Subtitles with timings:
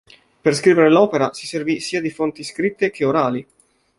[0.41, 3.47] Per scrivere l'opera si servì sia di fonti scritte che orali.